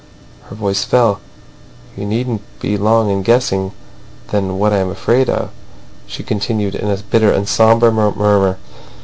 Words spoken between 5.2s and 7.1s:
of," she continued, in a